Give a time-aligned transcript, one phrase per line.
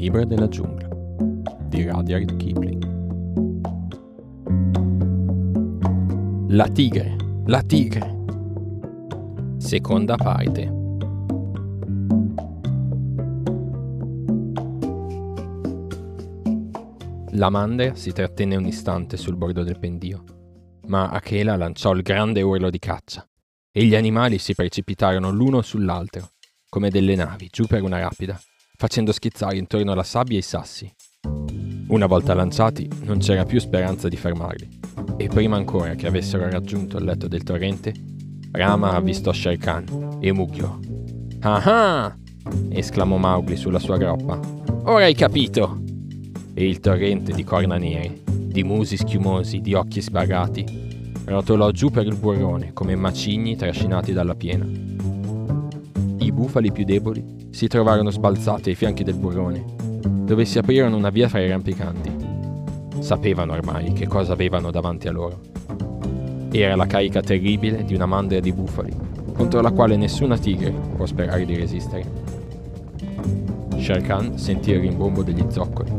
[0.00, 0.88] libro della giungla
[1.68, 2.88] di Rudyard Kipling.
[6.48, 8.16] La tigre, la tigre.
[9.58, 10.78] Seconda parte.
[17.32, 20.24] La mandria si trattenne un istante sul bordo del pendio,
[20.86, 23.22] ma Achela lanciò il grande urlo di caccia
[23.70, 26.30] e gli animali si precipitarono l'uno sull'altro,
[26.70, 28.40] come delle navi, giù per una rapida,
[28.80, 30.90] facendo schizzare intorno alla sabbia i sassi.
[31.88, 34.80] Una volta lanciati, non c'era più speranza di fermarli,
[35.18, 37.92] e prima ancora che avessero raggiunto il letto del torrente,
[38.52, 40.78] Rama avvistò Shere Khan e mucchiò.
[41.40, 42.16] Ah ah!
[42.70, 44.40] esclamò Mowgli sulla sua groppa.
[44.84, 45.82] Ora hai capito!
[46.54, 52.06] E il torrente di corna nere, di musi schiumosi, di occhi sbarrati, rotolò giù per
[52.06, 54.66] il burrone come macigni trascinati dalla piena.
[56.30, 59.64] I bufali più deboli si trovarono sbalzati ai fianchi del burrone,
[60.24, 62.12] dove si aprirono una via fra i rampicanti.
[63.00, 65.40] Sapevano ormai che cosa avevano davanti a loro.
[66.52, 68.94] Era la carica terribile di una mandria di bufali,
[69.32, 72.04] contro la quale nessuna tigre può sperare di resistere.
[73.78, 75.90] Shere Khan sentì il rimbombo degli zoccoli.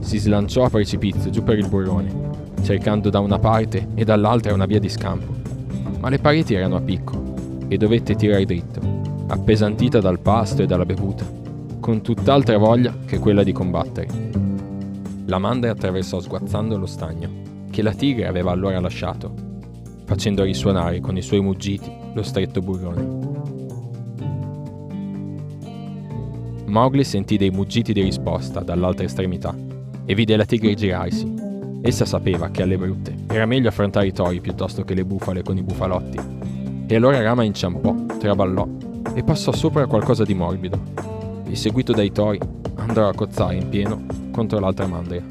[0.00, 2.26] Si slanciò a precipizio giù per il burrone
[2.62, 5.32] cercando da una parte e dall'altra una via di scampo.
[5.98, 7.24] Ma le pareti erano a picco
[7.68, 8.87] e dovette tirare dritto,
[9.28, 11.24] appesantita dal pasto e dalla bevuta,
[11.80, 14.08] con tutt'altra voglia che quella di combattere.
[15.26, 17.30] La mandra attraversò sguazzando lo stagno,
[17.70, 19.32] che la tigre aveva allora lasciato,
[20.04, 23.36] facendo risuonare con i suoi muggiti lo stretto burrone.
[26.66, 29.54] Mowgli sentì dei muggiti di risposta dall'altra estremità
[30.04, 31.38] e vide la tigre girarsi
[31.80, 35.56] Essa sapeva che alle brutte era meglio affrontare i tori piuttosto che le bufale con
[35.56, 36.18] i bufalotti.
[36.86, 38.66] E allora Rama inciampò, traballò
[39.18, 40.78] e passò sopra qualcosa di morbido.
[41.44, 42.38] E seguito dai tori
[42.76, 45.24] andò a cozzare in pieno contro l'altra mandria.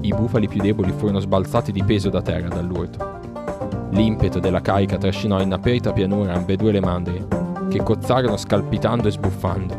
[0.00, 3.16] I bufali più deboli furono sbalzati di peso da terra dall'urto.
[3.90, 7.26] L'impeto della carica trascinò in aperta pianura ambedue le mandrie,
[7.68, 9.76] che cozzarono scalpitando e sbuffando.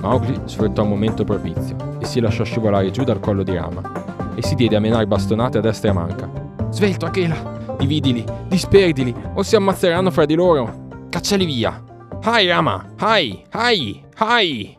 [0.00, 4.42] Mowgli sfruttò un momento propizio e si lasciò scivolare giù dal collo di Rama e
[4.42, 6.30] si diede a menare bastonate a destra e a manca.
[6.70, 7.52] Svelto, Achela!
[7.76, 10.83] Dividili, disperdili, o si ammazzeranno fra di loro!
[11.14, 11.80] Cacciali via!
[12.22, 12.92] Hai, Rama!
[12.98, 13.46] Hai!
[13.50, 14.04] Hai!
[14.16, 14.76] Hai!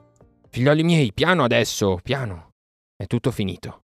[0.49, 2.49] Figlioli miei, piano adesso, piano!
[2.93, 3.83] È tutto finito.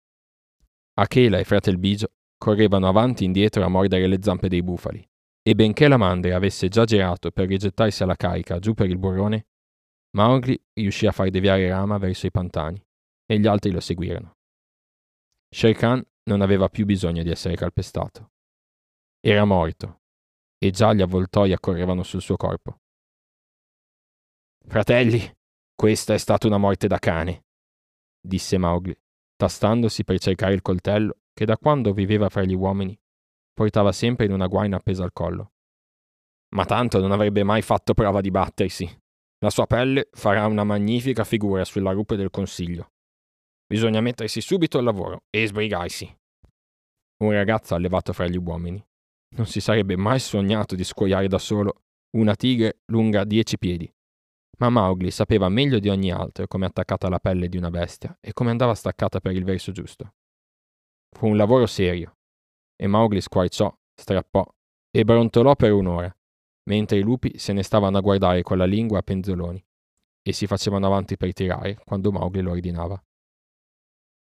[0.95, 5.09] Achela e Fratel Bigio correvano avanti e indietro a mordere le zampe dei bufali,
[5.41, 9.47] e benché la mandria avesse già girato per rigettarsi alla carica giù per il burrone,
[10.17, 12.85] Mowgli riuscì a far deviare Rama verso i pantani
[13.25, 14.33] e gli altri lo seguirono.
[15.49, 18.33] Shere Khan non aveva più bisogno di essere calpestato.
[19.21, 20.01] Era morto
[20.63, 22.79] e già gli avvoltoi accorrevano sul suo corpo.
[24.65, 25.21] Fratelli,
[25.75, 27.47] questa è stata una morte da cane,
[28.21, 28.97] disse Mowgli,
[29.35, 32.97] tastandosi per cercare il coltello che da quando viveva fra gli uomini
[33.53, 35.55] portava sempre in una guaina appesa al collo.
[36.55, 38.89] Ma tanto non avrebbe mai fatto prova di battersi.
[39.39, 42.93] La sua pelle farà una magnifica figura sulla rupe del consiglio.
[43.67, 46.17] Bisogna mettersi subito al lavoro e sbrigarsi.
[47.25, 48.81] Un ragazzo allevato fra gli uomini
[49.35, 51.83] non si sarebbe mai sognato di scuoiare da solo
[52.17, 53.91] una tigre lunga dieci piedi.
[54.59, 58.33] Ma Mowgli sapeva meglio di ogni altro come attaccata la pelle di una bestia e
[58.33, 60.15] come andava staccata per il verso giusto.
[61.11, 62.19] Fu un lavoro serio,
[62.77, 64.47] e Mowgli squarciò, strappò
[64.91, 66.15] e brontolò per un'ora,
[66.69, 69.65] mentre i lupi se ne stavano a guardare con la lingua a penzoloni
[70.23, 73.03] e si facevano avanti per tirare quando Mowgli lo ordinava.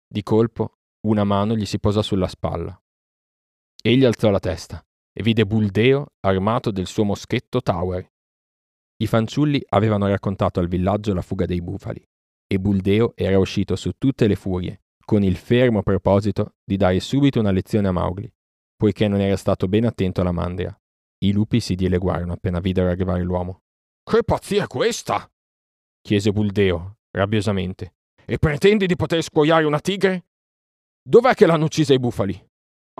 [0.07, 2.79] Di colpo, una mano gli si posò sulla spalla.
[3.81, 4.85] Egli alzò la testa
[5.19, 8.09] e vide Buldeo armato del suo moschetto Tower.
[8.99, 12.01] I fanciulli avevano raccontato al villaggio la fuga dei bufali
[12.47, 17.41] e Buldeo era uscito su tutte le furie, con il fermo proposito di dare subito
[17.41, 18.31] una lezione a Mowgli,
[18.77, 20.81] poiché non era stato ben attento alla mandria.
[21.25, 23.63] I lupi si dileguarono appena videro arrivare l'uomo.
[24.09, 25.29] Che pazzia è questa?
[26.01, 27.95] chiese Buldeo, rabbiosamente.
[28.25, 30.27] E pretendi di poter scuoiare una tigre?
[31.03, 32.41] Dov'è che l'hanno uccisa i bufali?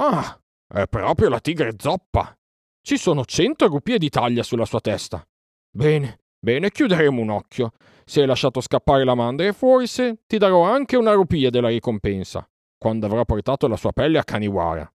[0.01, 0.37] Ah,
[0.69, 2.37] è proprio la tigre zoppa.
[2.81, 5.27] Ci sono cento rupie di taglia sulla sua testa.
[5.71, 7.73] Bene, bene, chiuderemo un occhio.
[8.05, 12.49] Se hai lasciato scappare la mandria, forse ti darò anche una rupia della ricompensa,
[12.79, 14.91] quando avrò portato la sua pelle a Kaniwara.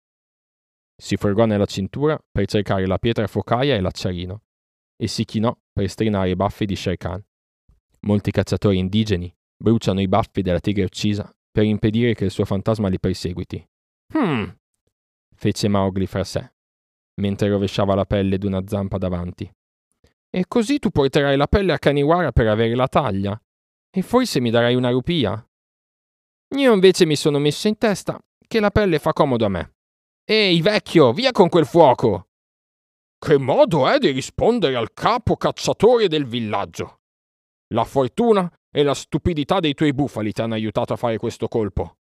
[0.97, 4.43] Si frugò nella cintura per cercare la pietra focaia e l'acciarino,
[4.97, 7.25] e si chinò per strinare i baffi di Shere Khan.
[8.01, 12.89] Molti cacciatori indigeni bruciano i baffi della tigre uccisa per impedire che il suo fantasma
[12.89, 13.67] li perseguiti.
[14.17, 14.45] Hmm,
[15.41, 16.53] fece Mowgli fra sé,
[17.23, 19.51] mentre rovesciava la pelle d'una zampa davanti.
[20.29, 23.41] E così tu porterai la pelle a Kaniwara per avere la taglia?
[23.91, 25.43] E forse mi darai una rupia?
[26.57, 29.77] Io invece mi sono messo in testa che la pelle fa comodo a me.
[30.25, 32.29] Ehi, vecchio, via con quel fuoco!
[33.19, 37.01] Che modo è di rispondere al capo cacciatore del villaggio?
[37.73, 41.97] La fortuna e la stupidità dei tuoi bufali ti hanno aiutato a fare questo colpo.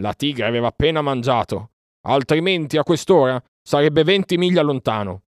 [0.00, 1.70] La tigre aveva appena mangiato,
[2.06, 5.22] altrimenti a quest'ora sarebbe 20 miglia lontano.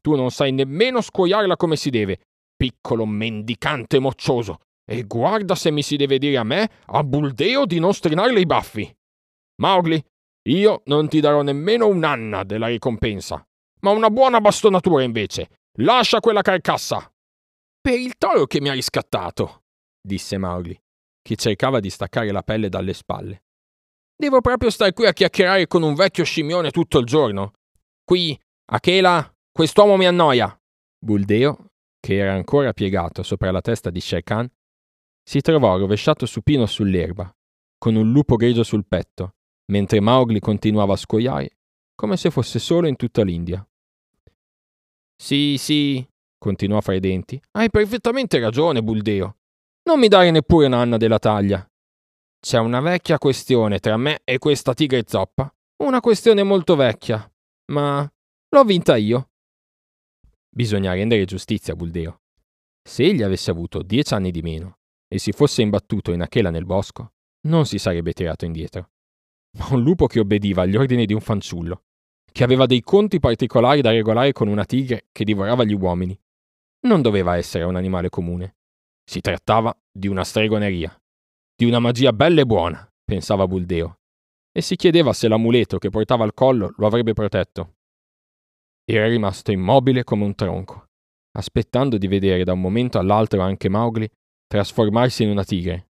[0.00, 2.20] Tu non sai nemmeno scuoiarla come si deve,
[2.56, 7.78] piccolo mendicante moccioso, e guarda se mi si deve dire a me, a Buldeo, di
[7.78, 8.96] non strinarle i baffi.
[9.62, 10.00] Mowgli,
[10.48, 13.44] io non ti darò nemmeno un'anna della ricompensa,
[13.80, 15.50] ma una buona bastonatura invece.
[15.78, 17.10] Lascia quella carcassa.
[17.80, 19.62] Per il toro che mi ha riscattato,
[20.00, 20.76] disse Mowgli,
[21.20, 23.44] che cercava di staccare la pelle dalle spalle.
[24.16, 27.52] Devo proprio stare qui a chiacchierare con un vecchio scimmione tutto il giorno.
[28.04, 28.38] Qui,
[28.72, 30.56] Akela, quest'uomo mi annoia.
[30.98, 31.66] Buldeo,
[31.98, 34.50] che era ancora piegato sopra la testa di Shere Khan,
[35.24, 37.32] si trovò rovesciato supino sull'erba,
[37.78, 39.34] con un lupo grigio sul petto,
[39.72, 41.56] mentre Mowgli continuava a scoiare
[42.02, 43.64] come se fosse solo in tutta l'India.
[45.14, 46.04] Sì, sì,
[46.36, 49.36] continuò fra i denti, hai perfettamente ragione, Buldeo.
[49.84, 51.64] Non mi dare neppure un'anna della taglia.
[52.44, 55.54] C'è una vecchia questione tra me e questa tigre zoppa,
[55.84, 57.32] una questione molto vecchia,
[57.70, 58.12] ma
[58.48, 59.30] l'ho vinta io.
[60.50, 62.22] Bisogna rendere giustizia a Buldeo.
[62.82, 66.64] Se egli avesse avuto dieci anni di meno e si fosse imbattuto in Achela nel
[66.64, 67.12] bosco,
[67.46, 68.90] non si sarebbe tirato indietro.
[69.58, 71.84] Ma un lupo che obbediva agli ordini di un fanciullo,
[72.32, 76.20] che aveva dei conti particolari da regolare con una tigre che divorava gli uomini,
[76.88, 78.56] non doveva essere un animale comune.
[79.04, 81.01] Si trattava di una stregoneria,
[81.62, 84.00] di una magia bella e buona, pensava Buldeo,
[84.50, 87.76] e si chiedeva se l'amuleto che portava al collo lo avrebbe protetto.
[88.84, 90.86] Era rimasto immobile come un tronco,
[91.38, 94.08] aspettando di vedere da un momento all'altro anche Mowgli
[94.48, 95.90] trasformarsi in una tigre.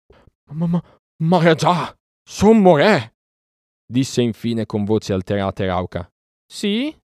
[0.53, 0.83] Ma, ma,
[1.21, 1.95] Maharaja,
[2.27, 3.13] sommo re!
[3.85, 6.11] disse infine con voce alterata rauca.
[6.51, 6.97] Sì?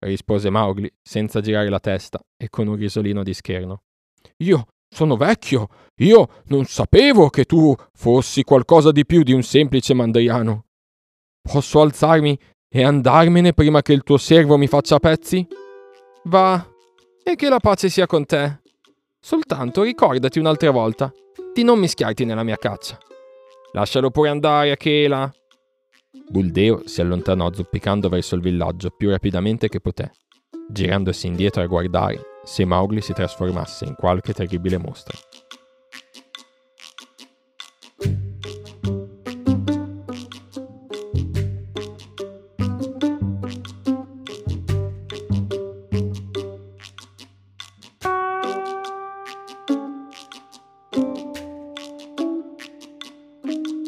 [0.00, 3.84] rispose Mowgli senza girare la testa e con un risolino di scherno.
[4.38, 5.68] Io sono vecchio.
[5.96, 10.66] Io non sapevo che tu fossi qualcosa di più di un semplice mandriano.
[11.40, 15.46] Posso alzarmi e andarmene prima che il tuo servo mi faccia a pezzi?
[16.24, 16.64] Va,
[17.24, 18.60] e che la pace sia con te.
[19.18, 21.12] Soltanto ricordati un'altra volta
[21.54, 22.98] di non mischiarti nella mia caccia.
[23.72, 25.32] Lascialo pure andare, Achela.
[26.28, 30.12] Buldeo si allontanò zoppicando verso il villaggio più rapidamente che poté,
[30.68, 35.16] girandosi indietro a guardare se Mowgli si trasformasse in qualche terribile mostra.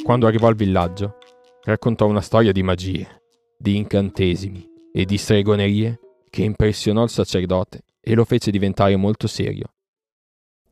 [0.03, 1.17] Quando arrivò al villaggio,
[1.65, 3.23] raccontò una storia di magie,
[3.57, 5.99] di incantesimi e di stregonerie
[6.29, 9.73] che impressionò il sacerdote e lo fece diventare molto serio.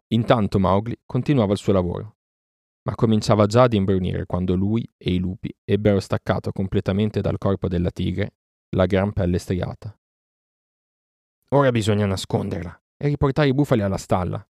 [0.09, 2.17] Intanto Mowgli continuava il suo lavoro,
[2.83, 7.69] ma cominciava già ad imbrunire quando lui e i lupi ebbero staccato completamente dal corpo
[7.69, 8.35] della tigre
[8.77, 9.99] la gran pelle striata.
[11.51, 14.47] Ora bisogna nasconderla e riportare i bufali alla stalla.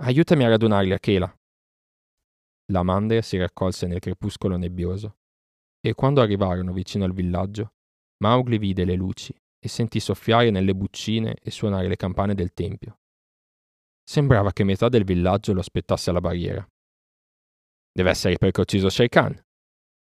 [0.00, 1.38] Aiutami a radunarli, Achela.
[2.70, 5.16] La mandria si raccolse nel crepuscolo nebbioso
[5.80, 7.74] e quando arrivarono vicino al villaggio,
[8.18, 13.00] Mowgli vide le luci e sentì soffiare nelle buccine e suonare le campane del tempio.
[14.02, 16.66] Sembrava che metà del villaggio lo aspettasse alla barriera.
[17.92, 19.44] Deve essere perché ho ucciso Shere Khan,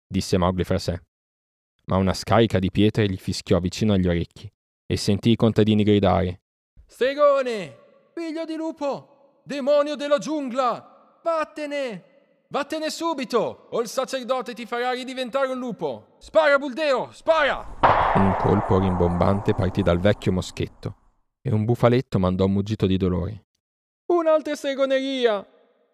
[0.07, 1.01] disse Mowgli fra sé.
[1.87, 4.51] Ma una scarica di pietre gli fischiò vicino agli orecchi
[4.87, 6.43] e sentì i contadini gridare:
[6.87, 7.83] Stregone!
[8.15, 9.43] Figlio di lupo!
[9.45, 11.21] Demonio della giungla!
[11.23, 12.13] Vattene!
[12.49, 16.17] Vattene subito, o il sacerdote ti farà ridiventare un lupo.
[16.19, 17.94] Spara, Buldeo, spara!
[18.15, 20.97] Un colpo rimbombante partì dal vecchio moschetto
[21.43, 23.47] e un bufaletto mandò un muggito di dolore.
[24.07, 25.47] Un'altra stregoneria!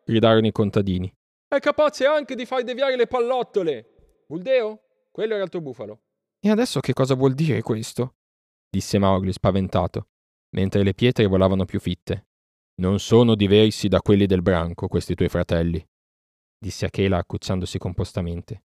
[0.04, 1.12] gridarono i contadini.
[1.48, 4.24] È capace anche di far deviare le pallottole.
[4.26, 6.00] Buldeo, quello era il tuo bufalo.
[6.38, 8.16] E adesso che cosa vuol dire questo?
[8.68, 10.08] disse Mowgli spaventato,
[10.50, 12.26] mentre le pietre volavano più fitte.
[12.80, 15.84] Non sono diversi da quelli del branco, questi tuoi fratelli
[16.60, 18.64] disse Achela accucciandosi compostamente.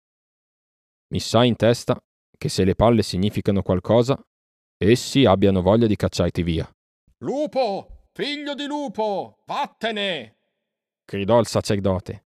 [1.12, 2.00] Mi sa in testa
[2.40, 4.20] che se le palle significano qualcosa,
[4.78, 6.68] essi abbiano voglia di cacciarti via.
[7.20, 8.06] Lupo!
[8.14, 9.44] Figlio di lupo!
[9.46, 10.38] Vattene!
[11.06, 12.26] gridò il sacerdote,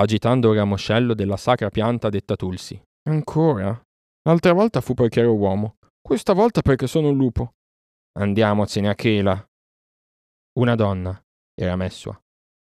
[0.00, 2.80] agitando il ramoscello della sacra pianta detta Tulsi.
[3.08, 3.80] Ancora?
[4.22, 7.54] L'altra volta fu perché ero uomo, questa volta perché sono un lupo.
[8.18, 9.46] Andiamocene, Achela.
[10.58, 11.22] Una donna,
[11.54, 12.18] era Messua,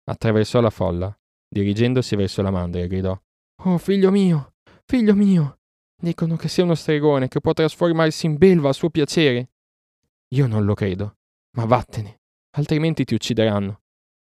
[0.04, 1.16] attraversò la folla
[1.54, 3.16] Dirigendosi verso la mandria, gridò:
[3.62, 4.54] Oh, figlio mio,
[4.86, 5.60] figlio mio!
[6.04, 9.52] Dicono che sei uno stregone che può trasformarsi in belva a suo piacere.
[10.34, 11.16] Io non lo credo,
[11.56, 12.20] ma vattene,
[12.56, 13.80] altrimenti ti uccideranno.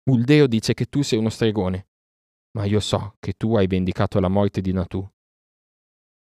[0.02, 1.90] Buldeo dice che tu sei uno stregone,
[2.58, 5.08] ma io so che tu hai vendicato la morte di Natù.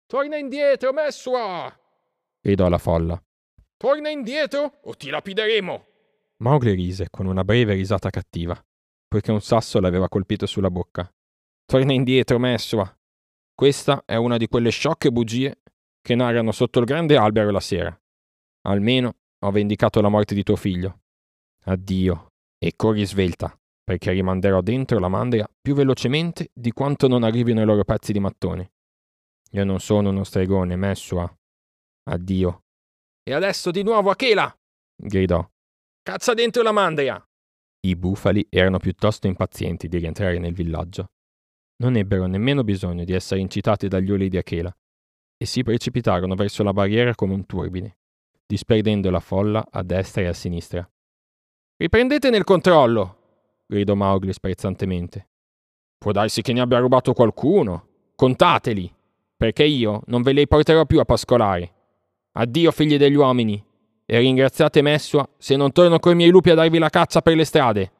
[0.05, 1.73] Torna indietro, Messua!
[2.41, 3.23] gridò la folla.
[3.77, 5.85] Torna indietro o ti lapideremo!
[6.39, 8.61] Mowgli rise con una breve risata cattiva,
[9.07, 11.09] poiché un sasso l'aveva colpito sulla bocca.
[11.63, 12.96] Torna indietro, Messua!
[13.57, 15.63] Questa è una di quelle sciocche bugie
[15.99, 17.99] che narrano sotto il grande albero la sera.
[18.67, 20.99] Almeno ho vendicato la morte di tuo figlio.
[21.63, 27.59] Addio, e corri svelta, perché rimanderò dentro la mandria più velocemente di quanto non arrivino
[27.59, 28.73] i loro pezzi di mattone.
[29.53, 31.27] Io non sono uno stregone, Messua.
[32.11, 32.61] Addio.
[33.23, 34.55] E adesso di nuovo Achela!
[34.95, 35.43] gridò.
[36.03, 37.27] Cazza dentro la mandria!
[37.87, 41.07] I bufali erano piuttosto impazienti di rientrare nel villaggio.
[41.77, 44.75] Non ebbero nemmeno bisogno di essere incitati dagli uli di Achela
[45.37, 47.97] e si precipitarono verso la barriera come un turbine,
[48.45, 50.89] disperdendo la folla a destra e a sinistra.
[51.77, 53.17] Riprendete il controllo!
[53.67, 55.27] gridò Mowgli sprezzantemente.
[55.97, 57.85] Può darsi che ne abbia rubato qualcuno.
[58.15, 58.91] Contateli,
[59.35, 61.73] perché io non ve li porterò più a pascolare.
[62.31, 63.63] Addio, figli degli uomini,
[64.05, 67.45] e ringraziate Messua se non torno coi miei lupi a darvi la caccia per le
[67.45, 67.91] strade.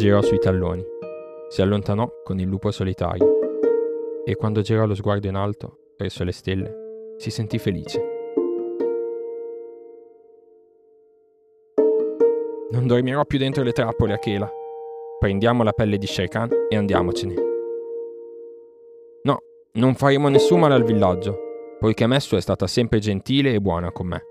[0.00, 0.82] Girò sui talloni,
[1.50, 6.32] si allontanò con il lupo solitario e quando girò lo sguardo in alto verso le
[6.32, 8.02] stelle si sentì felice.
[12.70, 14.50] Non dormirò più dentro le trappole, Achela.
[15.18, 17.34] Prendiamo la pelle di Shere e andiamocene.
[19.24, 19.38] No,
[19.72, 24.06] non faremo nessun male al villaggio, poiché Messo è stata sempre gentile e buona con
[24.06, 24.29] me.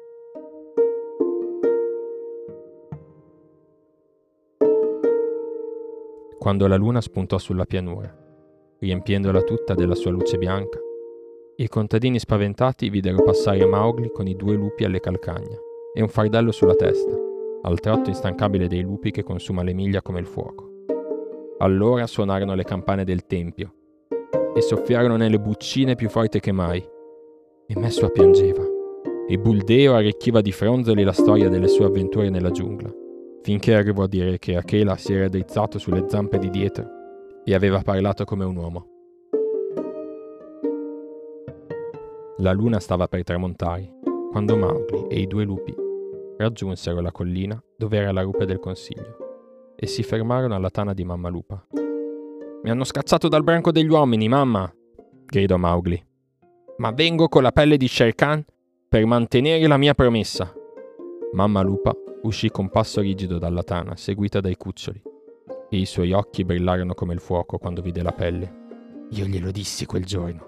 [6.40, 8.16] Quando la luna spuntò sulla pianura,
[8.80, 10.80] riempiendola tutta della sua luce bianca,
[11.58, 15.58] i contadini spaventati videro passare Mowgli con i due lupi alle calcagna
[15.94, 17.14] e un fardello sulla testa
[17.64, 20.86] al trotto instancabile dei lupi che consuma le miglia come il fuoco.
[21.58, 23.74] Allora suonarono le campane del tempio
[24.56, 26.80] e soffiarono nelle buccine più forte che mai.
[27.68, 28.64] E Messua piangeva,
[29.28, 32.90] e Buldeo arricchiva di fronzoli la storia delle sue avventure nella giungla,
[33.42, 36.98] finché arrivò a dire che Achela si era drizzato sulle zampe di dietro
[37.44, 38.88] e aveva parlato come un uomo.
[42.38, 43.92] La luna stava per tramontare,
[44.32, 45.76] quando Mowgli e i due lupi
[46.38, 51.04] raggiunsero la collina dove era la rupe del consiglio e si fermarono alla tana di
[51.04, 51.66] mamma lupa.
[52.64, 54.72] Mi hanno scazzato dal branco degli uomini, mamma!
[55.26, 56.02] gridò Mowgli.
[56.78, 58.44] Ma vengo con la pelle di Shere Khan
[58.88, 60.54] per mantenere la mia promessa.
[61.34, 65.02] Mamma lupa uscì con passo rigido dalla tana, seguita dai cuccioli,
[65.70, 68.58] e i suoi occhi brillarono come il fuoco quando vide la pelle.
[69.12, 70.48] Io glielo dissi quel giorno,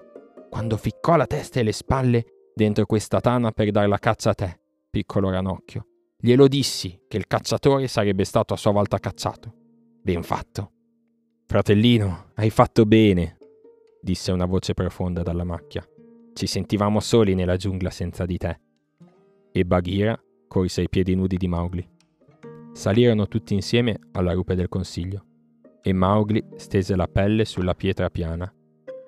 [0.50, 2.24] quando ficcò la testa e le spalle
[2.54, 4.60] dentro questa tana per dar la caccia a te
[4.92, 5.86] piccolo ranocchio.
[6.18, 9.54] Glielo dissi che il cacciatore sarebbe stato a sua volta cacciato.
[10.02, 10.70] Ben fatto.
[11.46, 13.38] Fratellino, hai fatto bene,
[14.00, 15.82] disse una voce profonda dalla macchia.
[16.34, 18.60] Ci sentivamo soli nella giungla senza di te.
[19.50, 21.82] E Bagheera corse ai piedi nudi di Mowgli.
[22.72, 25.24] Salirono tutti insieme alla rupe del consiglio
[25.82, 28.52] e Mowgli stese la pelle sulla pietra piana,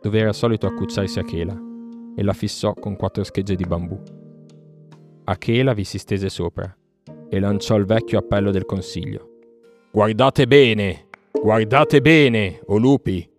[0.00, 1.54] dove era solito accucciarsi a Chela,
[2.16, 4.00] e la fissò con quattro schegge di bambù.
[5.24, 6.74] Achela vi si stese sopra
[7.28, 9.40] e lanciò il vecchio appello del consiglio.
[9.92, 13.30] Guardate bene, guardate bene, o lupi!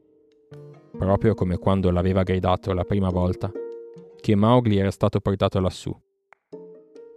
[0.95, 3.51] Proprio come quando l'aveva gridato la prima volta
[4.21, 5.91] che Mowgli era stato portato lassù.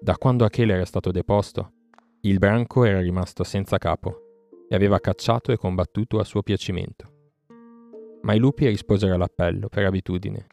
[0.00, 1.72] Da quando Achela era stato deposto,
[2.22, 7.12] il branco era rimasto senza capo e aveva cacciato e combattuto a suo piacimento.
[8.22, 10.46] Ma i lupi risposero all'appello per abitudine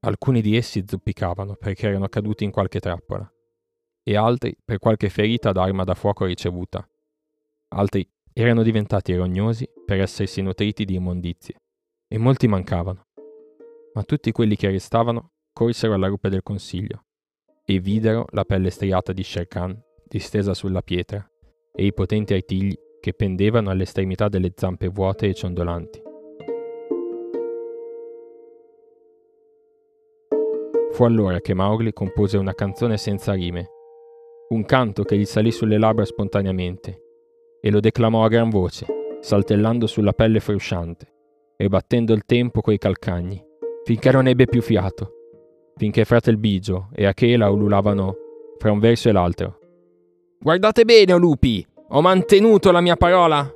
[0.00, 3.28] Alcuni di essi zoppicavano perché erano caduti in qualche trappola,
[4.04, 6.88] e altri per qualche ferita d'arma da fuoco ricevuta.
[7.74, 11.56] Altri erano diventati rognosi per essersi nutriti di immondizie,
[12.06, 13.06] e molti mancavano.
[13.94, 17.06] Ma tutti quelli che restavano corsero alla rupe del consiglio,
[17.70, 21.22] e videro la pelle striata di Shere Khan distesa sulla pietra,
[21.70, 26.02] e i potenti artigli che pendevano all'estremità delle zampe vuote e ciondolanti.
[30.92, 33.68] Fu allora che Mowgli compose una canzone senza rime,
[34.48, 37.02] un canto che gli salì sulle labbra spontaneamente,
[37.60, 38.86] e lo declamò a gran voce,
[39.20, 41.06] saltellando sulla pelle frusciante
[41.54, 43.44] e battendo il tempo coi calcagni,
[43.84, 45.17] finché non ebbe più fiato.
[45.78, 48.16] Finché Fratel Bigio e Achela ululavano
[48.58, 49.58] fra un verso e l'altro.
[50.38, 51.66] Guardate bene, o lupi!
[51.90, 53.50] Ho mantenuto la mia parola!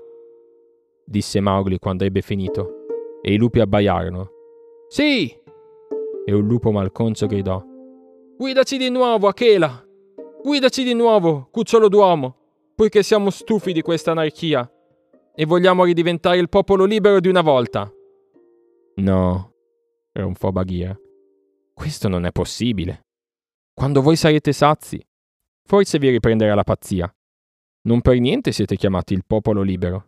[1.05, 2.87] disse Mowgli quando ebbe finito,
[3.21, 4.31] e i lupi abbaiarono.
[4.89, 5.37] Sì!
[6.25, 7.63] E un lupo malconcio gridò.
[8.39, 9.85] Guidaci di nuovo, Achela!
[10.43, 12.37] Guidaci di nuovo, cucciolo d'uomo,
[12.75, 14.69] poiché siamo stufi di questa anarchia
[15.35, 17.93] e vogliamo ridiventare il popolo libero di una volta.
[18.97, 19.53] No,
[20.13, 20.97] ronfò Baghia.
[21.83, 23.09] Questo non è possibile.
[23.75, 25.05] Quando voi sarete sazi,
[25.67, 27.13] forse vi riprenderà la pazzia.
[27.89, 30.07] Non per niente siete chiamati il popolo libero.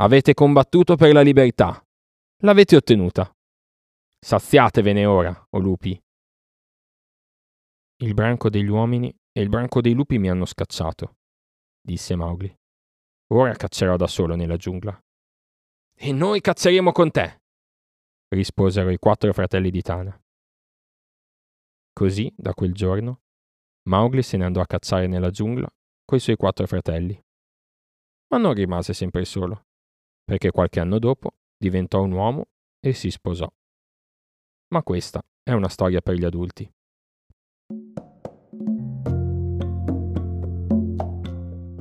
[0.00, 1.84] Avete combattuto per la libertà.
[2.44, 3.30] L'avete ottenuta.
[4.18, 6.02] Saziatevene ora, o lupi.
[7.98, 11.16] Il branco degli uomini e il branco dei lupi mi hanno scacciato,
[11.78, 12.50] disse Mowgli.
[13.34, 14.98] Ora caccerò da solo nella giungla.
[15.94, 17.42] E noi cazzeremo con te,
[18.28, 20.18] risposero i quattro fratelli di Tana.
[21.94, 23.20] Così, da quel giorno,
[23.88, 25.72] Mowgli se ne andò a cacciare nella giungla
[26.04, 27.18] coi suoi quattro fratelli.
[28.30, 29.66] Ma non rimase sempre solo
[30.24, 32.46] perché qualche anno dopo diventò un uomo
[32.80, 33.48] e si sposò.
[34.68, 36.68] Ma questa è una storia per gli adulti.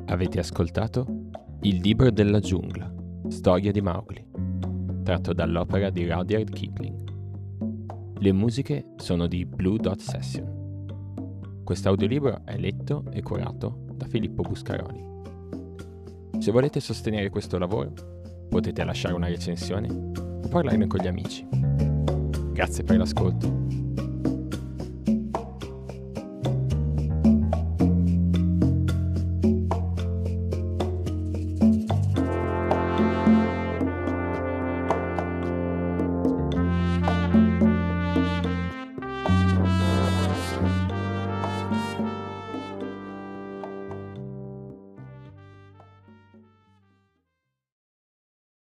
[0.06, 2.94] Avete ascoltato Il libro della giungla,
[3.30, 4.24] storia di Mowgli,
[5.02, 7.03] tratto dall'opera di Rudyard Kipling.
[8.24, 11.62] Le musiche sono di Blue Dot Session.
[11.62, 15.04] Quest'audiolibro è letto e curato da Filippo Buscaroli.
[16.40, 17.92] Se volete sostenere questo lavoro,
[18.48, 21.46] potete lasciare una recensione o parlarne con gli amici.
[22.54, 23.83] Grazie per l'ascolto.